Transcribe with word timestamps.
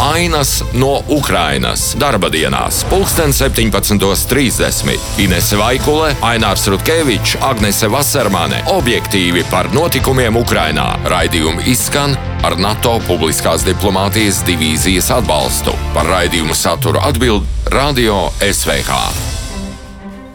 Ainas 0.00 0.64
no 0.72 1.02
Ukrainas 1.08 1.96
darba 2.00 2.30
dienās, 2.32 2.86
pulksten 2.88 3.34
17.30. 3.36 4.94
Inese 5.20 5.58
Vaikule, 5.60 6.14
Ainārs 6.24 6.64
Rutkevičs, 6.72 7.36
Agnese 7.44 7.88
Vasarmane- 7.92 8.62
objektīvi 8.78 9.44
par 9.50 9.68
notikumiem 9.74 10.36
Ukrainā. 10.40 10.96
Raidījumi 11.04 11.68
izskan 11.68 12.16
ar 12.42 12.56
NATO 12.56 12.96
publiskās 13.08 13.60
diplomātijas 13.60 14.40
divīzijas 14.48 15.10
atbalstu. 15.18 15.76
Par 15.94 16.06
raidījumu 16.06 16.54
saturu 16.54 16.98
atbild 17.04 17.44
Radio 17.70 18.30
SVH. 18.40 18.96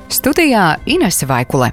Studijā 0.09 0.75
Inese 0.85 1.25
Vaikule. 1.25 1.71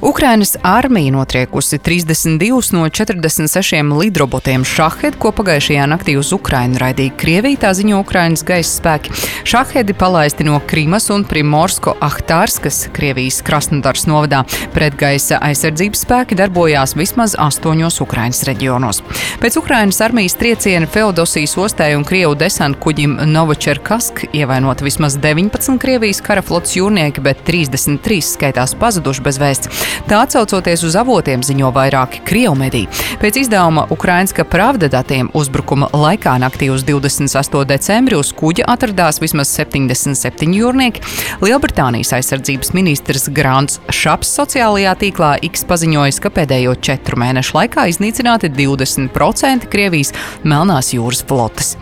Ukrainas 0.00 0.56
armija 0.62 1.12
notriekusi 1.12 1.78
32 1.78 2.72
no 2.72 2.88
46 2.88 4.00
lidrobotiem 4.00 4.64
šahedi, 4.64 5.16
ko 5.18 5.30
pagājušajā 5.32 5.86
naktī 5.90 6.16
uz 6.18 6.32
Ukrainu 6.32 6.78
raidīja 6.82 7.14
Krievija, 7.16 7.60
tā 7.66 7.70
ziņo 7.78 8.00
Ukrainas 8.02 8.44
gaisa 8.46 8.80
spēki. 8.80 9.12
Šahedi 9.44 9.94
palaisti 9.94 10.44
no 10.44 10.60
Krimas 10.66 11.10
un 11.14 11.24
Primorsko 11.24 11.94
Ahtārskas, 12.00 12.88
Krievijas 12.92 13.40
Krasnodars 13.46 14.06
novadā. 14.10 14.42
Pretgaisa 14.74 15.38
aizsardzības 15.44 16.04
spēki 16.06 16.38
darbojās 16.38 16.96
vismaz 16.98 17.36
astoņos 17.38 18.00
Ukrainas 18.02 18.42
reģionos. 18.48 19.02
Pēc 19.42 19.58
Ukrainas 19.60 20.00
armijas 20.04 20.36
trieciena 20.40 20.90
Feodosijas 20.90 21.56
ostē 21.60 21.92
un 21.96 22.06
Krievu 22.08 22.34
desantu 22.38 22.82
kuģim 22.88 23.18
Novočerkask 23.30 24.26
ievainota 24.32 24.84
vismaz 24.86 25.18
19 25.22 25.78
Krievijas 25.80 26.22
karaflots 26.24 26.74
jūrnieki, 26.78 27.22
bet 27.24 27.44
33 27.46 28.20
skaitās 28.34 28.74
pazuduši 28.78 29.24
bez 29.24 29.40
vēsts. 29.42 29.83
Tā 30.08 30.20
atsaucoties 30.24 30.82
uz 30.84 30.96
avotiem 31.00 31.42
ziņo 31.44 31.70
vairāki 31.74 32.20
Krievu 32.28 32.54
mediji. 32.58 32.88
Pēc 33.22 33.38
izdevuma 33.40 33.86
Ukraiņska 33.94 34.44
pravda 34.52 34.90
datiem 34.92 35.30
uzbrukuma 35.36 35.88
laikā 35.96 36.34
naktī 36.42 36.68
uz 36.72 36.84
28. 36.84 37.64
decembri 37.70 38.18
uz 38.18 38.32
kuģa 38.36 38.66
atradās 38.74 39.20
vismaz 39.22 39.52
77 39.56 40.52
jūrnieki. 40.58 41.02
Lielbritānijas 41.40 42.12
aizsardzības 42.18 42.74
ministrs 42.76 43.30
Grants 43.32 43.80
Šaps 43.88 44.34
sociālajā 44.36 44.92
tīklā 45.00 45.30
X 45.48 45.64
paziņojis, 45.70 46.20
ka 46.20 46.32
pēdējo 46.36 46.76
četru 46.84 47.18
mēnešu 47.22 47.56
laikā 47.56 47.86
iznīcināti 47.94 48.52
20% 48.52 49.70
Krievijas 49.72 50.12
Melnās 50.44 50.92
jūras 50.92 51.24
flotes. 51.24 51.74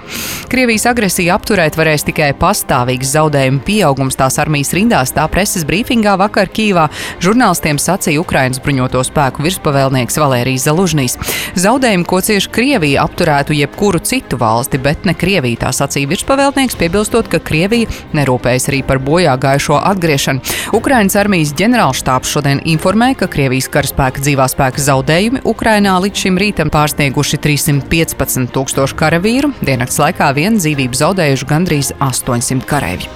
Krievijas 0.52 0.86
agresiju 0.90 1.32
apturēt 1.34 1.76
varēs 1.80 2.06
tikai 2.06 2.30
pastāvīgs 2.38 3.14
zaudējumu 3.16 3.62
pieaugums 3.66 4.18
tās 4.20 4.38
armijas 4.42 4.72
rindās, 4.76 5.14
tā 5.16 5.24
preses 5.32 5.66
brīfingā 5.68 6.14
vakar 6.20 6.50
Kīvā 6.52 6.88
žurnālistiem 7.24 7.80
sacīja 7.82 8.22
Ukrainas 8.22 8.60
bruņoto 8.62 9.02
spēku 9.06 9.44
virspavēlnieks 9.46 10.18
Valērijas 10.22 10.66
Zalužnīs. 10.68 11.18
Zaudējumi, 11.58 12.06
ko 12.08 12.20
cieši 12.24 12.50
Krievija, 12.54 13.04
apturētu 13.06 13.56
jebkuru 13.56 14.00
citu 14.06 14.38
valsti, 14.40 14.80
bet 14.82 15.06
ne 15.08 15.14
Krieviju, 15.18 15.60
tā 15.64 15.72
sacīja 15.74 16.10
virspavēlnieks, 16.12 16.78
piebilstot, 16.80 17.30
ka 17.32 17.42
Krievija 17.42 17.90
nerūpējas 18.16 18.68
arī 18.70 18.82
par 18.86 19.02
bojā 19.02 19.34
gājušo 19.42 19.80
atgriešanu. 19.92 20.42
Ukrainas 20.78 21.18
armijas 21.20 21.54
ģenerālštāps 21.58 22.32
šodien 22.36 22.62
informēja, 22.72 23.22
ka 23.22 23.30
Krievijas 23.32 23.70
karaspēka 23.72 24.22
dzīvā 24.22 24.48
spēka 24.52 24.82
zaudējumi 24.86 25.42
Ukrainā 25.48 25.98
līdz 26.04 26.24
šim 26.26 26.38
rītam 26.40 26.70
pārsnieguši 26.72 27.40
315 27.42 28.52
tūkstošu 28.54 28.98
karavīru, 28.98 29.52
diennakts 29.64 29.98
laikā 30.02 30.30
vien 30.36 30.60
dzīvību 30.60 30.98
zaudējuši 31.02 31.48
gandrīz 31.50 31.92
800 31.98 32.68
kareivi. 32.68 33.10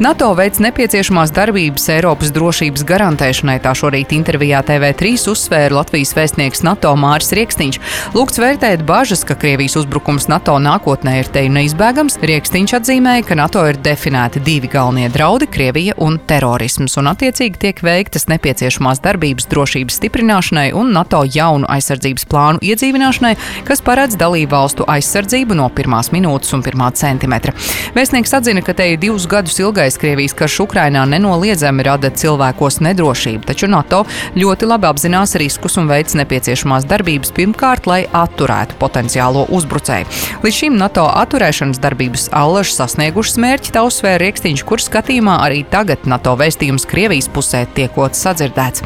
NATO 0.00 0.30
veids 0.38 0.60
nepieciešamās 0.62 1.32
darbības 1.34 1.88
Eiropas 1.96 2.32
drošības 2.34 2.84
garantēšanai, 2.88 3.58
tā 3.64 3.74
šorīt 3.76 4.09
intervijā 4.14 4.60
TV3 4.66 5.12
uzsvēra 5.30 5.76
Latvijas 5.78 6.12
vēstnieks 6.16 6.64
NATO 6.66 6.92
Māris 6.98 7.32
Rieksniņš. 7.36 7.78
Lūgts 8.14 8.40
vērtēt 8.42 8.84
bažas, 8.88 9.24
ka 9.24 9.36
Krievijas 9.38 9.76
uzbrukums 9.80 10.28
NATO 10.30 10.56
nākotnē 10.62 11.18
ir 11.20 11.30
te 11.32 11.42
neizbēgams. 11.52 12.18
Rieksniņš 12.24 12.74
atzīmēja, 12.80 13.24
ka 13.28 13.38
NATO 13.38 13.62
ir 13.68 13.78
definēti 13.80 14.42
divi 14.44 14.70
galvenie 14.72 15.08
draudi- 15.12 15.48
Krievija 15.54 15.94
un 15.98 16.18
terorisms, 16.18 16.96
un 16.98 17.10
attiecīgi 17.12 17.58
tiek 17.58 17.80
veiktas 17.82 18.26
nepieciešamās 18.32 19.00
darbības 19.00 19.48
drošības 19.50 20.00
stiprināšanai 20.00 20.72
un 20.74 20.92
NATO 20.92 21.22
jaunu 21.24 21.66
aizsardzības 21.68 22.26
plānu 22.26 22.58
iedzīvināšanai, 22.60 23.36
kas 23.64 23.80
paredz 23.80 24.16
dalību 24.16 24.50
valstu 24.50 24.84
aizsardzību 24.84 25.54
no 25.54 25.68
pirmās 25.68 26.10
minūtes 26.10 26.52
un 26.54 26.62
pirmā 26.62 26.90
centimetra. 26.92 27.52
Vēstnieks 27.94 28.34
atzina, 28.34 28.62
ka 28.62 28.74
te 28.74 28.92
ir 28.92 28.98
divus 28.98 29.26
gadus 29.26 29.58
ilgais 29.58 29.98
Krievijas 29.98 30.34
karš 30.34 30.60
Ukrainā 30.66 31.06
nenoliedzami 31.08 31.84
rada 31.86 32.10
cilvēkos 32.10 32.80
nedrošību, 32.84 33.46
taču 33.46 33.68
NATO 33.70 33.99
ļoti 34.38 34.68
labi 34.70 34.88
apzinās 34.90 35.36
riskus 35.40 35.78
un 35.80 35.90
veids 35.90 36.16
nepieciešamās 36.18 36.86
darbības 36.90 37.34
pirmkārt, 37.36 37.88
lai 37.90 38.00
atturētu 38.06 38.78
potenciālo 38.80 39.46
uzbrucēju. 39.54 40.08
Līdz 40.44 40.58
šim 40.62 40.78
NATO 40.80 41.06
atturēšanas 41.08 41.80
darbības 41.82 42.28
allaž 42.36 42.74
sasniegušas 42.76 43.40
mērķi, 43.40 43.74
tā 43.74 43.84
uzsvēra 43.86 44.20
Rieksniņš, 44.24 44.64
kur 44.68 44.82
skatījumā 44.82 45.38
arī 45.46 45.62
tagad 45.70 46.04
NATO 46.10 46.36
vēstījums 46.38 46.86
Krievijas 46.90 47.28
pusē 47.32 47.64
tiekot 47.76 48.18
sadzirdēts. 48.18 48.84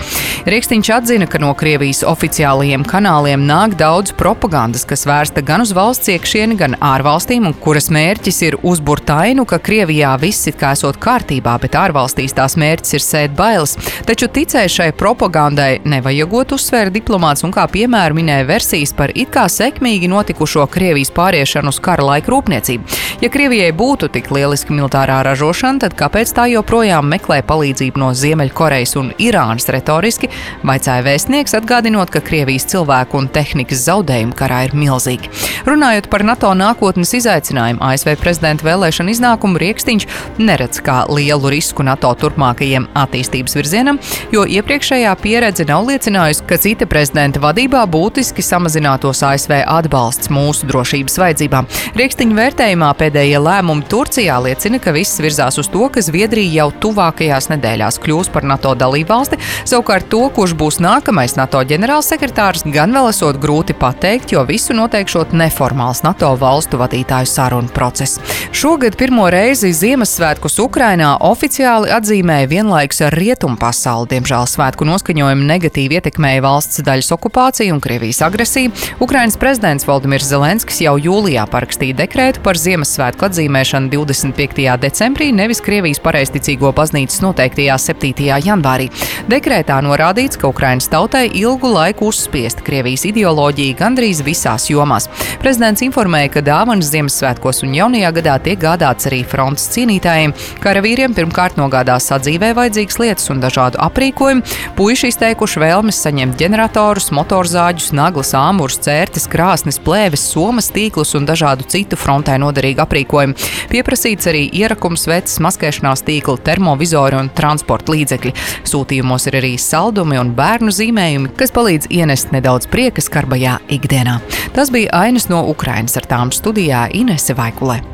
Rieksniņš 0.48 0.90
atzina, 0.94 1.28
ka 1.30 1.40
no 1.42 1.52
Krievijas 1.58 2.02
oficiālajiem 2.06 2.84
kanāliem 2.88 3.46
nāk 3.48 3.76
daudz 3.80 4.12
propagandas, 4.16 4.84
kas 4.88 5.06
vērsta 5.08 5.42
gan 5.46 5.64
uz 5.64 5.72
valsts 5.76 6.10
iekšieni, 6.12 6.58
gan 6.60 6.76
ārvalstīm, 6.84 7.46
un 7.48 7.56
kuras 7.64 7.90
mērķis 7.94 8.40
ir 8.48 8.58
uzburt 8.62 9.10
ainu, 9.14 9.46
ka 9.48 9.58
Krievijā 9.62 10.14
viss 10.20 10.48
ir 10.50 10.58
kā 10.60 10.74
esot 10.76 10.98
kārtībā, 11.02 11.56
bet 11.62 11.78
ārvalstīs 11.80 12.36
tās 12.36 12.58
mērķis 12.60 12.98
ir 12.98 13.04
sēt 13.04 13.36
bailes. 13.38 13.76
Taču 14.08 14.28
ticēja 14.28 14.72
šai 14.78 14.90
propagandai 15.04 15.82
nevajagot 15.84 16.54
uzsvēra 16.56 16.88
diplomāts 16.92 17.44
un 17.44 17.52
kā 17.52 17.66
piemēru 17.68 18.16
minēja 18.16 18.46
versijas 18.48 18.94
par 18.96 19.10
it 19.12 19.28
kā 19.34 19.42
sekmīgi 19.52 20.08
notikušo 20.08 20.64
Krievijas 20.72 21.10
pāriešanu 21.12 21.68
uz 21.74 21.80
kara 21.84 22.06
laika 22.08 22.32
rūpniecību. 22.32 22.96
Ja 23.20 23.28
Krievijai 23.32 23.74
būtu 23.76 24.08
tik 24.14 24.30
lieliska 24.32 24.72
militārā 24.72 25.18
ražošana, 25.26 25.82
tad 25.82 25.96
kāpēc 25.98 26.32
tā 26.32 26.46
joprojām 26.54 27.10
meklē 27.12 27.42
palīdzību 27.44 28.00
no 28.00 28.08
Ziemeļkorejas 28.16 28.94
un 29.00 29.10
Irānas 29.20 29.68
retoriski, 29.74 30.30
vaicāja 30.64 31.04
vēstnieks, 31.04 31.56
atgādinot, 31.58 32.08
ka 32.14 32.24
Krievijas 32.24 32.64
cilvēku 32.72 33.20
un 33.20 33.28
tehnikas 33.28 33.84
zaudējumi 33.84 34.32
karā 34.38 34.62
ir 34.70 34.76
milzīgi. 34.78 35.28
Runājot 35.68 36.08
par 36.12 36.24
NATO 36.24 36.54
nākotnes 36.56 37.12
izaicinājumu, 37.20 37.82
ASV 37.84 38.14
prezidenta 38.24 38.64
vēlēšana 38.70 39.12
iznākumu 39.12 39.60
Rieksniņš 39.60 40.08
neredz 40.40 40.80
kā 40.84 41.02
lielu 41.12 41.52
risku 41.52 41.84
NATO 41.84 42.16
turpmākajiem 42.24 42.88
attīstības 43.04 43.60
virzienam, 43.60 44.00
jo 44.32 44.48
iepriekšējā 44.94 45.14
pieredze 45.22 45.64
nav 45.66 45.86
liecinājusi, 45.88 46.42
ka 46.46 46.56
cita 46.60 46.86
prezidenta 46.86 47.40
vadībā 47.42 47.80
būtiski 47.90 48.42
samazinātos 48.44 49.22
ASV 49.26 49.56
atbalsts 49.66 50.30
mūsu 50.30 50.68
drošības 50.70 51.16
vajadzībām. 51.18 51.66
Rieksniņa 51.98 52.36
vērtējumā 52.38 52.90
pēdējie 53.00 53.40
lēmumi 53.42 53.86
Turcijā 53.90 54.36
liecina, 54.44 54.78
ka 54.78 54.94
viss 54.94 55.18
virzās 55.18 55.58
uz 55.58 55.70
to, 55.72 55.88
ka 55.90 56.02
Zviedrija 56.04 56.60
jau 56.60 56.68
tuvākajās 56.84 57.50
nedēļās 57.50 57.98
kļūs 58.04 58.30
par 58.30 58.46
NATO 58.46 58.74
dalībvalsti. 58.78 59.40
Savukārt 59.66 60.06
to, 60.12 60.22
kurš 60.36 60.54
būs 60.60 60.78
nākamais 60.84 61.34
NATO 61.40 61.64
ģenerālsekretārs, 61.66 62.66
gan 62.70 62.94
vēl 62.94 63.10
esot 63.10 63.40
grūti 63.42 63.74
pateikt, 63.74 64.36
jo 64.36 64.44
visu 64.46 64.76
noteikšot 64.78 65.34
neformāls 65.34 66.04
NATO 66.06 66.30
valstu 66.38 66.78
vadītāju 66.78 67.30
sarunu 67.30 67.72
process. 67.74 68.22
Šogad 68.54 68.94
pirmo 69.00 69.26
reizi 69.32 69.72
Ziemassvētkus 69.74 70.60
Ukrainā 70.62 71.16
oficiāli 71.26 71.90
atzīmēja 71.98 72.52
vienlaikus 72.54 73.02
ar 73.08 73.18
rietumu 73.18 73.58
pasauli. 73.58 74.12
Diemžēl 74.14 74.46
svētku 74.54 74.83
noskaņojumi 74.88 75.48
negatīvi 75.48 75.98
ietekmēja 75.98 76.42
valsts 76.44 76.82
daļas 76.84 77.12
okupāciju 77.16 77.74
un 77.74 77.82
Krievijas 77.84 78.22
agresiju. 78.26 78.72
Ukrainas 79.04 79.38
prezidents 79.40 79.86
Valdimirs 79.88 80.28
Zelenskis 80.30 80.80
jau 80.84 80.94
jūlijā 81.00 81.44
parakstīja 81.50 81.98
dekrētu 82.02 82.42
par 82.44 82.58
Ziemassvētku 82.60 83.28
atzīmēšanu 83.28 83.90
25. 83.92 84.66
decembrī, 84.84 85.30
nevis 85.34 85.62
Krievijas 85.64 86.02
pareizticīgo 86.04 86.72
baznīcas 86.76 87.22
noteiktajā 87.24 87.78
7. 87.80 88.28
janvārī. 88.44 88.90
Dekrētā 89.30 89.80
norādīts, 89.84 90.38
ka 90.40 90.50
Ukrainas 90.52 90.90
tautai 90.92 91.26
ilgu 91.32 91.72
laiku 91.74 92.08
uzspiesta 92.12 92.64
Krievijas 92.66 93.06
ideoloģija 93.08 93.78
gandrīz 93.78 94.22
visās 94.26 94.68
jomās. 94.70 95.08
Prezidents 95.42 95.84
informēja, 95.86 96.32
ka 96.36 96.44
dāvanas 96.44 96.92
Ziemassvētkos 96.92 97.64
un 97.66 97.74
jaunajā 97.78 98.12
gadā 98.18 98.38
tiek 98.44 98.60
gādāts 98.60 99.08
arī 99.10 99.22
frontes 99.28 99.66
cīnītājiem. 99.74 100.34
Karavīriem 100.64 101.14
pirmkārt 101.16 101.58
nogādās 101.60 102.08
sadzīvē 102.10 102.52
vajadzīgas 102.56 103.00
lietas 103.02 103.30
un 103.32 103.42
dažādu 103.42 103.80
aprīkojumu. 103.84 104.44
Puiši 104.74 105.12
izteikuši 105.12 105.60
vēlmes 105.62 106.00
saņemt 106.02 106.34
ģeneratorus, 106.40 107.12
motorzāģus, 107.14 107.92
naglas, 107.94 108.32
āmurus, 108.34 108.80
cērtes, 108.82 109.28
krāsnes, 109.30 109.78
plēves, 109.78 110.24
somas, 110.32 110.66
tīklus 110.74 111.14
un 111.14 111.28
dažādu 111.28 111.62
citu 111.70 111.94
frontē 111.94 112.34
noderīgu 112.42 112.82
aprīkojumu. 112.82 113.38
Pieprasīts 113.70 114.26
arī 114.32 114.48
ierakums, 114.50 115.06
vecs, 115.06 115.38
maskēšanās 115.46 116.02
tīkli, 116.08 116.42
termovizori 116.42 117.20
un 117.22 117.30
transporta 117.38 117.94
līdzekļi. 117.94 118.34
Sūtījumos 118.66 119.30
ir 119.30 119.38
arī 119.44 119.54
saldumi 119.62 120.18
un 120.18 120.34
bērnu 120.34 120.74
zīmējumi, 120.74 121.36
kas 121.38 121.54
palīdz 121.54 121.92
ienest 121.94 122.34
nedaudz 122.34 122.66
prieka 122.66 123.04
skarbajā 123.04 123.60
ikdienā. 123.78 124.18
Tas 124.58 124.74
bija 124.74 124.90
ainas 125.06 125.30
no 125.30 125.44
Ukrainas 125.54 125.94
ar 126.02 126.10
tām 126.10 126.34
studijā 126.34 126.88
Inese 126.98 127.38
Vaikulē. 127.38 127.93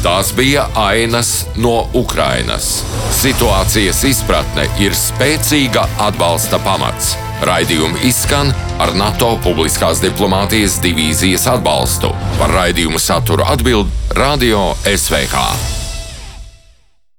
Tās 0.00 0.30
bija 0.32 0.62
ainas 0.80 1.46
no 1.60 1.84
Ukrainas. 1.94 2.70
Situācijas 3.12 3.98
izpratne 4.08 4.64
ir 4.80 4.96
spēcīga 4.96 5.82
atbalsta 6.06 6.56
pamats. 6.64 7.10
Raidījumi 7.44 8.00
izskan 8.08 8.48
ar 8.80 8.94
NATO 8.96 9.34
publiskās 9.44 10.00
diplomātijas 10.00 10.78
divīzijas 10.80 11.44
atbalstu. 11.52 12.14
Par 12.38 12.56
raidījumu 12.56 13.02
saturu 13.10 13.44
atbild 13.52 13.92
Radio 14.16 14.70
SVH. 14.88 15.79